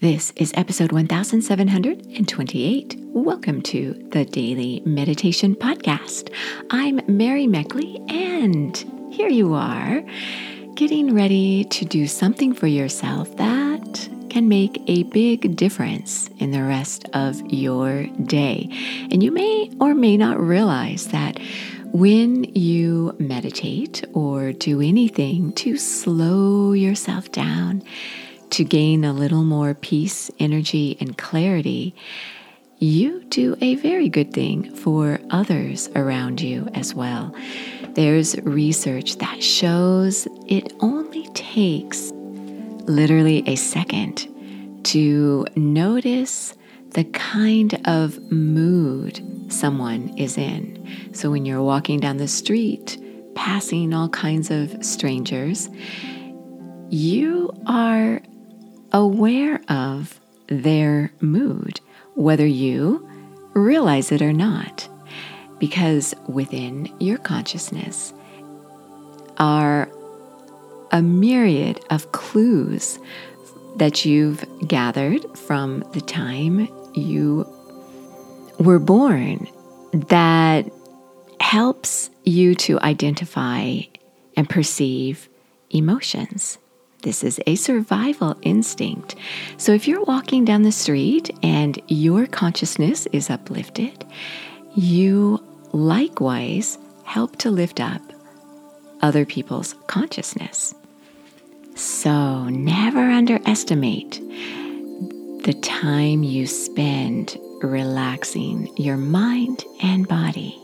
This 0.00 0.32
is 0.36 0.50
episode 0.56 0.92
1728. 0.92 2.96
Welcome 3.08 3.60
to 3.60 3.92
the 4.12 4.24
Daily 4.24 4.80
Meditation 4.86 5.54
Podcast. 5.54 6.32
I'm 6.70 7.02
Mary 7.06 7.46
Meckley, 7.46 8.00
and 8.10 8.74
here 9.12 9.28
you 9.28 9.52
are, 9.52 10.02
getting 10.74 11.14
ready 11.14 11.64
to 11.64 11.84
do 11.84 12.06
something 12.06 12.54
for 12.54 12.66
yourself 12.66 13.36
that 13.36 14.08
can 14.30 14.48
make 14.48 14.82
a 14.86 15.02
big 15.02 15.54
difference 15.54 16.30
in 16.38 16.52
the 16.52 16.62
rest 16.62 17.06
of 17.12 17.38
your 17.52 18.04
day. 18.24 18.70
And 19.10 19.22
you 19.22 19.30
may 19.30 19.70
or 19.82 19.94
may 19.94 20.16
not 20.16 20.40
realize 20.40 21.08
that 21.08 21.38
when 21.92 22.44
you 22.54 23.14
meditate 23.18 24.02
or 24.14 24.54
do 24.54 24.80
anything 24.80 25.52
to 25.56 25.76
slow 25.76 26.72
yourself 26.72 27.30
down, 27.32 27.82
to 28.50 28.64
gain 28.64 29.04
a 29.04 29.12
little 29.12 29.44
more 29.44 29.74
peace, 29.74 30.30
energy, 30.38 30.96
and 31.00 31.16
clarity, 31.16 31.94
you 32.78 33.22
do 33.24 33.56
a 33.60 33.74
very 33.76 34.08
good 34.08 34.32
thing 34.32 34.74
for 34.74 35.20
others 35.30 35.90
around 35.94 36.40
you 36.40 36.68
as 36.74 36.94
well. 36.94 37.34
There's 37.94 38.38
research 38.40 39.16
that 39.18 39.42
shows 39.42 40.26
it 40.46 40.72
only 40.80 41.26
takes 41.34 42.10
literally 42.86 43.42
a 43.46 43.56
second 43.56 44.26
to 44.84 45.46
notice 45.56 46.54
the 46.90 47.04
kind 47.04 47.80
of 47.86 48.18
mood 48.32 49.22
someone 49.52 50.16
is 50.16 50.38
in. 50.38 51.10
So 51.12 51.30
when 51.30 51.44
you're 51.44 51.62
walking 51.62 52.00
down 52.00 52.16
the 52.16 52.28
street, 52.28 52.98
passing 53.34 53.92
all 53.92 54.08
kinds 54.08 54.50
of 54.50 54.84
strangers, 54.84 55.68
you 56.88 57.52
are 57.66 58.20
aware 58.92 59.60
of 59.68 60.20
their 60.48 61.12
mood, 61.20 61.80
whether 62.14 62.46
you 62.46 63.08
realize 63.54 64.12
it 64.12 64.22
or 64.22 64.32
not. 64.32 64.88
Because 65.58 66.14
within 66.26 66.92
your 66.98 67.18
consciousness 67.18 68.14
are 69.36 69.90
a 70.90 71.02
myriad 71.02 71.80
of 71.90 72.12
clues 72.12 72.98
that 73.76 74.04
you've 74.04 74.44
gathered 74.66 75.24
from 75.38 75.80
the 75.92 76.00
time 76.00 76.68
you 76.94 77.46
were 78.58 78.78
born 78.78 79.46
that 79.92 80.70
helps 81.40 82.10
you 82.24 82.54
to 82.54 82.78
identify 82.80 83.80
and 84.36 84.48
perceive 84.48 85.28
emotions. 85.70 86.58
This 87.02 87.24
is 87.24 87.40
a 87.46 87.54
survival 87.54 88.36
instinct. 88.42 89.16
So 89.56 89.72
if 89.72 89.88
you're 89.88 90.04
walking 90.04 90.44
down 90.44 90.62
the 90.62 90.72
street 90.72 91.30
and 91.42 91.80
your 91.88 92.26
consciousness 92.26 93.06
is 93.06 93.30
uplifted, 93.30 94.04
you 94.74 95.42
likewise 95.72 96.78
help 97.04 97.36
to 97.36 97.50
lift 97.50 97.80
up 97.80 98.02
other 99.02 99.24
people's 99.24 99.74
consciousness. 99.86 100.74
So 101.74 102.44
never 102.44 103.00
underestimate 103.00 104.20
the 105.42 105.58
time 105.62 106.22
you 106.22 106.46
spend 106.46 107.38
relaxing 107.62 108.70
your 108.76 108.98
mind 108.98 109.64
and 109.82 110.06
body. 110.06 110.60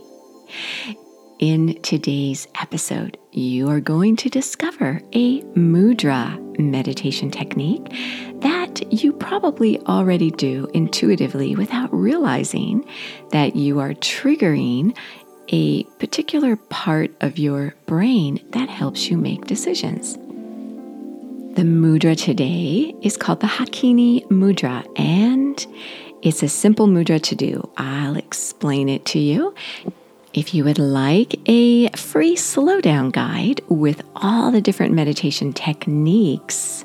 In 1.38 1.78
today's 1.82 2.48
episode, 2.62 3.18
you 3.30 3.68
are 3.68 3.78
going 3.78 4.16
to 4.16 4.30
discover 4.30 5.02
a 5.12 5.42
mudra 5.52 6.58
meditation 6.58 7.30
technique 7.30 7.92
that 8.40 8.90
you 8.90 9.12
probably 9.12 9.78
already 9.82 10.30
do 10.30 10.66
intuitively 10.72 11.54
without 11.54 11.92
realizing 11.92 12.88
that 13.32 13.54
you 13.54 13.80
are 13.80 13.92
triggering 13.92 14.96
a 15.48 15.84
particular 15.98 16.56
part 16.56 17.10
of 17.20 17.36
your 17.36 17.74
brain 17.84 18.42
that 18.52 18.70
helps 18.70 19.10
you 19.10 19.18
make 19.18 19.44
decisions. 19.44 20.14
The 21.54 21.64
mudra 21.64 22.16
today 22.16 22.94
is 23.02 23.18
called 23.18 23.40
the 23.40 23.46
Hakini 23.46 24.26
Mudra, 24.28 24.86
and 24.98 25.66
it's 26.22 26.42
a 26.42 26.48
simple 26.48 26.86
mudra 26.86 27.20
to 27.24 27.34
do. 27.34 27.70
I'll 27.76 28.16
explain 28.16 28.88
it 28.88 29.04
to 29.06 29.18
you. 29.18 29.54
If 30.36 30.52
you 30.52 30.64
would 30.64 30.78
like 30.78 31.40
a 31.48 31.88
free 31.96 32.36
slowdown 32.36 33.10
guide 33.10 33.62
with 33.70 34.02
all 34.14 34.50
the 34.50 34.60
different 34.60 34.92
meditation 34.92 35.54
techniques 35.54 36.84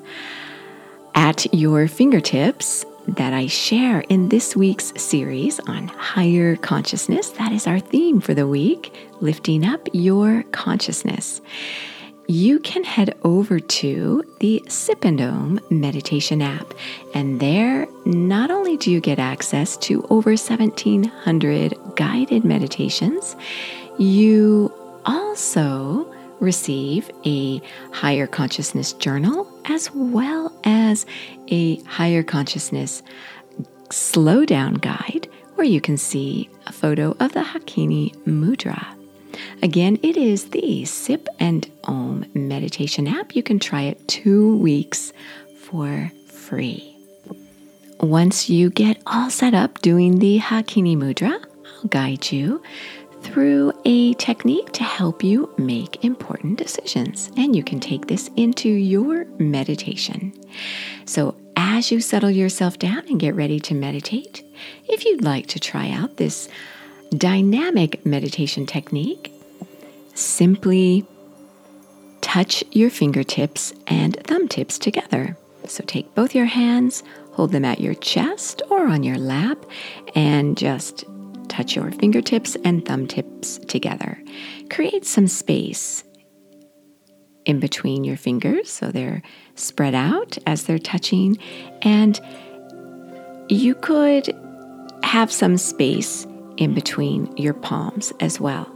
at 1.16 1.54
your 1.54 1.90
fingertips 1.90 2.86
that 3.10 3.34
I 3.34 3.48
share 3.48 4.06
in 4.08 4.30
this 4.30 4.56
week's 4.56 4.94
series 4.96 5.60
on 5.68 5.90
higher 5.90 6.56
consciousness, 6.56 7.32
that 7.32 7.52
is 7.52 7.68
our 7.68 7.82
theme 7.82 8.22
for 8.22 8.34
the 8.34 8.48
week 8.48 8.96
lifting 9.20 9.66
up 9.66 9.90
your 9.92 10.44
consciousness 10.54 11.42
you 12.32 12.60
can 12.60 12.86
head 12.86 13.14
over 13.24 13.60
to 13.60 14.24
the 14.40 14.64
Sip 14.70 15.04
and 15.04 15.62
meditation 15.70 16.42
app. 16.42 16.74
And 17.14 17.42
there, 17.42 17.88
not 18.06 18.50
only 18.50 18.78
do 18.78 18.90
you 18.90 19.02
get 19.02 19.20
access 19.20 19.76
to 19.78 20.04
over 20.10 20.30
1,700 20.30 21.76
guided 21.96 22.46
meditations, 22.46 23.36
you 24.00 24.74
also 25.06 26.10
receive 26.40 27.12
a 27.26 27.62
higher 27.92 28.28
consciousness 28.28 28.94
journal 28.94 29.46
as 29.66 29.92
well 29.94 30.58
as 30.64 31.06
a 31.50 31.82
higher 31.82 32.24
consciousness 32.24 33.04
slowdown 33.90 34.80
guide 34.80 35.28
where 35.56 35.68
you 35.68 35.82
can 35.82 35.98
see 35.98 36.50
a 36.66 36.72
photo 36.72 37.14
of 37.20 37.34
the 37.34 37.42
Hakini 37.42 38.16
Mudra. 38.24 39.01
Again, 39.62 40.00
it 40.04 40.18
is 40.18 40.50
the 40.50 40.86
Sip 40.86 41.28
and 41.40 41.70
Om 41.84 42.26
meditation 42.34 43.08
app. 43.08 43.36
You 43.36 43.44
can 43.44 43.60
try 43.60 43.84
it 43.84 44.08
two 44.08 44.58
weeks 44.58 45.14
for 45.58 46.12
free. 46.28 46.96
Once 48.00 48.50
you 48.50 48.70
get 48.70 49.02
all 49.06 49.30
set 49.30 49.54
up 49.54 49.80
doing 49.82 50.20
the 50.20 50.40
Hakini 50.40 50.98
Mudra, 50.98 51.44
I'll 51.78 51.90
guide 51.90 52.32
you 52.32 52.62
through 53.22 53.72
a 53.86 54.14
technique 54.16 54.72
to 54.74 54.84
help 54.84 55.24
you 55.24 55.54
make 55.58 56.04
important 56.04 56.58
decisions. 56.58 57.30
And 57.38 57.56
you 57.56 57.64
can 57.64 57.80
take 57.80 58.08
this 58.08 58.30
into 58.36 58.70
your 58.70 59.26
meditation. 59.38 60.34
So, 61.06 61.36
as 61.56 61.92
you 61.92 62.02
settle 62.02 62.32
yourself 62.32 62.80
down 62.80 63.04
and 63.08 63.20
get 63.20 63.36
ready 63.36 63.60
to 63.62 63.76
meditate, 63.76 64.44
if 64.88 65.06
you'd 65.06 65.24
like 65.24 65.48
to 65.48 65.60
try 65.60 65.92
out 65.92 66.18
this 66.18 66.50
dynamic 67.12 68.06
meditation 68.06 68.66
technique, 68.66 69.34
simply 70.14 71.06
touch 72.22 72.64
your 72.72 72.90
fingertips 72.90 73.74
and 73.88 74.16
thumb 74.26 74.48
tips 74.48 74.78
together. 74.78 75.38
So 75.66 75.84
take 75.86 76.14
both 76.16 76.34
your 76.34 76.46
hands, 76.46 77.04
hold 77.34 77.52
them 77.52 77.66
at 77.66 77.80
your 77.80 77.94
chest 77.96 78.62
or 78.70 78.88
on 78.88 79.04
your 79.04 79.18
lap, 79.18 79.66
and 80.16 80.58
just 80.58 81.06
touch 81.50 81.76
your 81.76 81.92
fingertips 81.92 82.56
and 82.64 82.86
thumb 82.86 83.08
tips 83.08 83.58
together. 83.58 84.22
Create 84.70 85.06
some 85.06 85.28
space 85.28 86.04
in 87.46 87.60
between 87.60 88.04
your 88.04 88.18
fingers 88.18 88.70
so 88.70 88.92
they're 88.92 89.22
spread 89.56 89.96
out 89.96 90.38
as 90.48 90.64
they're 90.64 90.80
touching, 90.80 91.38
and 91.82 92.20
you 93.50 93.76
could 93.76 94.34
have 95.04 95.32
some 95.32 95.58
space 95.58 96.26
in 96.58 96.74
between 96.74 97.36
your 97.38 97.54
palms 97.54 98.14
as 98.20 98.40
well. 98.40 98.72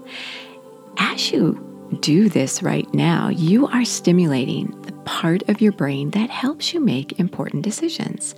As 0.97 1.31
you 1.31 1.61
do 2.01 2.29
this 2.29 2.63
right 2.63 2.91
now, 2.93 3.29
you 3.29 3.67
are 3.67 3.85
stimulating 3.85 4.79
the 4.81 4.93
part 5.03 5.47
of 5.49 5.61
your 5.61 5.71
brain 5.71 6.11
that 6.11 6.29
helps 6.29 6.73
you 6.73 6.79
make 6.79 7.19
important 7.19 7.63
decisions. 7.63 8.35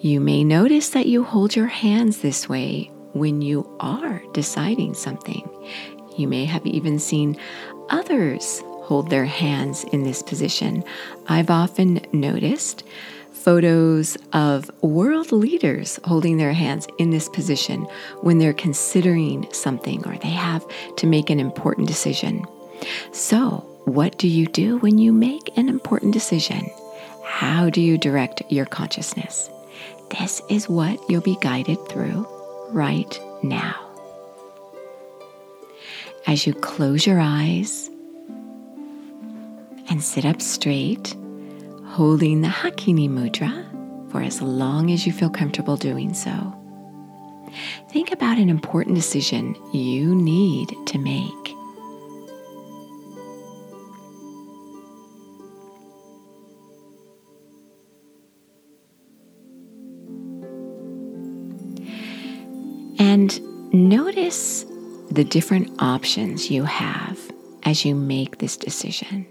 You 0.00 0.20
may 0.20 0.44
notice 0.44 0.90
that 0.90 1.06
you 1.06 1.24
hold 1.24 1.56
your 1.56 1.66
hands 1.66 2.18
this 2.18 2.48
way 2.48 2.90
when 3.14 3.42
you 3.42 3.68
are 3.80 4.22
deciding 4.32 4.94
something. 4.94 5.48
You 6.16 6.28
may 6.28 6.44
have 6.44 6.64
even 6.66 6.98
seen 6.98 7.36
others 7.90 8.62
hold 8.82 9.10
their 9.10 9.24
hands 9.24 9.84
in 9.92 10.04
this 10.04 10.22
position. 10.22 10.84
I've 11.26 11.50
often 11.50 12.00
noticed 12.12 12.84
photos 13.38 14.16
of 14.32 14.70
world 14.82 15.32
leaders 15.32 15.98
holding 16.04 16.36
their 16.36 16.52
hands 16.52 16.86
in 16.98 17.10
this 17.10 17.28
position 17.28 17.82
when 18.20 18.38
they're 18.38 18.52
considering 18.52 19.50
something 19.52 20.06
or 20.06 20.16
they 20.18 20.28
have 20.28 20.66
to 20.96 21.06
make 21.06 21.30
an 21.30 21.40
important 21.40 21.88
decision. 21.88 22.44
So, 23.12 23.64
what 23.84 24.18
do 24.18 24.28
you 24.28 24.46
do 24.46 24.78
when 24.78 24.98
you 24.98 25.12
make 25.12 25.56
an 25.56 25.68
important 25.68 26.12
decision? 26.12 26.68
How 27.24 27.70
do 27.70 27.80
you 27.80 27.96
direct 27.96 28.42
your 28.50 28.66
consciousness? 28.66 29.48
This 30.10 30.42
is 30.48 30.68
what 30.68 30.98
you'll 31.08 31.20
be 31.20 31.38
guided 31.40 31.78
through 31.88 32.26
right 32.70 33.20
now. 33.42 33.76
As 36.26 36.46
you 36.46 36.54
close 36.54 37.06
your 37.06 37.20
eyes 37.20 37.88
and 39.88 40.02
sit 40.02 40.24
up 40.24 40.42
straight, 40.42 41.14
holding 41.98 42.42
the 42.42 42.46
Hakini 42.46 43.10
Mudra, 43.10 43.66
for 44.12 44.22
as 44.22 44.40
long 44.40 44.92
as 44.92 45.04
you 45.04 45.12
feel 45.12 45.28
comfortable 45.28 45.76
doing 45.76 46.14
so. 46.14 46.54
Think 47.90 48.12
about 48.12 48.38
an 48.38 48.48
important 48.48 48.94
decision 48.94 49.56
you 49.72 50.14
need 50.14 50.72
to 50.86 50.96
make. 50.96 51.54
And 63.00 63.40
notice 63.74 64.64
the 65.10 65.24
different 65.24 65.82
options 65.82 66.48
you 66.48 66.62
have 66.62 67.18
as 67.64 67.84
you 67.84 67.96
make 67.96 68.38
this 68.38 68.56
decision. 68.56 69.26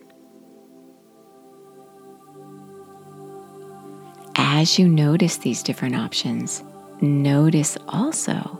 As 4.59 4.80
you 4.80 4.89
notice 4.89 5.38
these 5.38 5.62
different 5.62 5.95
options, 5.95 6.63
notice 7.00 7.77
also 7.89 8.59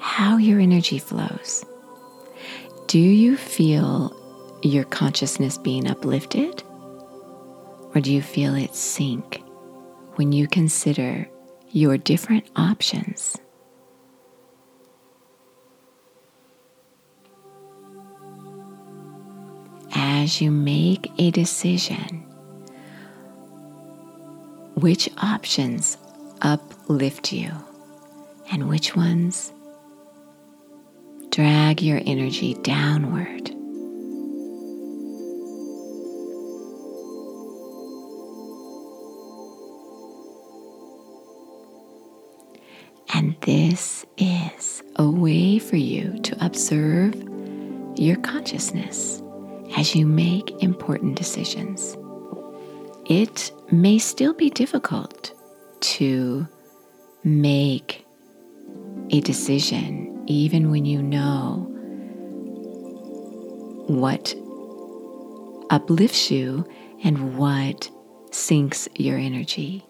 how 0.00 0.36
your 0.36 0.58
energy 0.58 0.98
flows. 0.98 1.64
Do 2.88 2.98
you 2.98 3.36
feel 3.36 4.12
your 4.64 4.82
consciousness 4.82 5.58
being 5.58 5.86
uplifted? 5.86 6.64
Or 7.94 8.00
do 8.00 8.12
you 8.12 8.20
feel 8.20 8.56
it 8.56 8.74
sink 8.74 9.44
when 10.16 10.32
you 10.32 10.48
consider 10.48 11.28
your 11.70 11.96
different 11.96 12.50
options? 12.56 13.36
As 19.94 20.40
you 20.40 20.50
make 20.50 21.12
a 21.16 21.30
decision, 21.30 22.23
which 24.84 25.08
options 25.22 25.96
uplift 26.42 27.32
you 27.32 27.50
and 28.52 28.68
which 28.68 28.94
ones 28.94 29.50
drag 31.30 31.80
your 31.80 32.02
energy 32.04 32.52
downward. 32.60 33.48
And 43.14 43.34
this 43.40 44.04
is 44.18 44.82
a 44.96 45.08
way 45.08 45.58
for 45.58 45.76
you 45.76 46.20
to 46.24 46.44
observe 46.44 47.14
your 47.96 48.16
consciousness 48.16 49.22
as 49.78 49.94
you 49.94 50.04
make 50.04 50.62
important 50.62 51.16
decisions. 51.16 51.96
It 53.06 53.52
may 53.70 53.98
still 53.98 54.32
be 54.32 54.48
difficult 54.48 55.32
to 55.80 56.48
make 57.22 58.06
a 59.10 59.20
decision 59.20 60.24
even 60.26 60.70
when 60.70 60.86
you 60.86 61.02
know 61.02 61.70
what 63.88 64.34
uplifts 65.68 66.30
you 66.30 66.66
and 67.02 67.36
what 67.36 67.90
sinks 68.30 68.88
your 68.94 69.18
energy. 69.18 69.84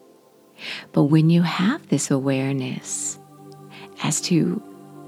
But 0.93 1.05
when 1.05 1.31
you 1.31 1.43
have 1.43 1.88
this 1.88 2.11
awareness 2.11 3.19
as 4.02 4.20
to 4.22 4.61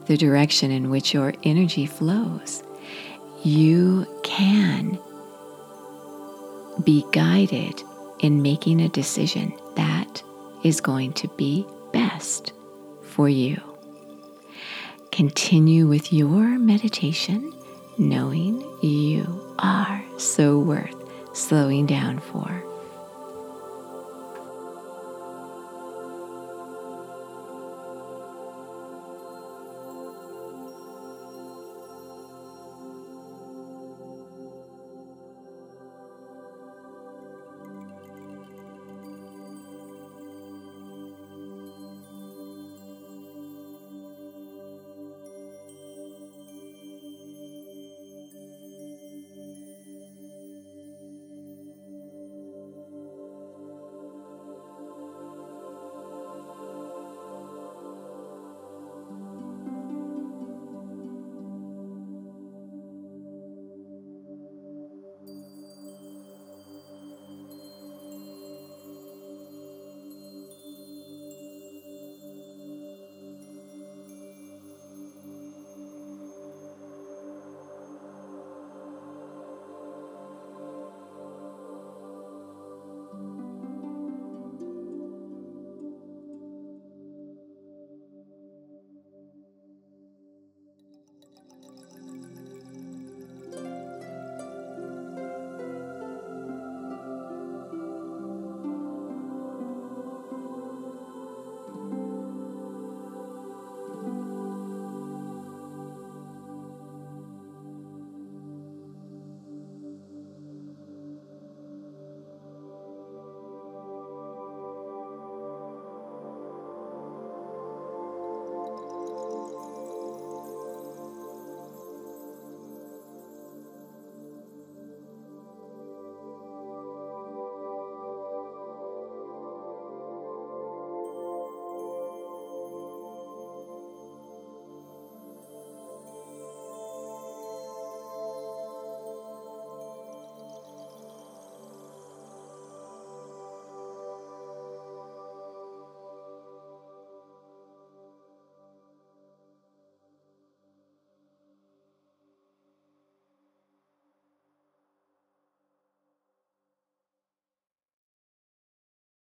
the 0.06 0.16
direction 0.16 0.70
in 0.70 0.90
which 0.90 1.12
your 1.12 1.34
energy 1.42 1.86
flows, 1.86 2.62
you 3.42 4.06
can 4.22 4.98
be 6.84 7.04
guided 7.12 7.82
in 8.20 8.42
making 8.42 8.80
a 8.80 8.88
decision 8.88 9.52
that 9.74 10.22
is 10.64 10.80
going 10.80 11.12
to 11.14 11.28
be 11.36 11.66
best 11.92 12.52
for 13.02 13.28
you. 13.28 13.60
Continue 15.12 15.86
with 15.86 16.12
your 16.12 16.58
meditation, 16.58 17.52
knowing 17.98 18.60
you 18.82 19.54
are 19.58 20.02
so 20.18 20.58
worth 20.58 20.94
slowing 21.32 21.86
down 21.86 22.18
for. 22.18 22.65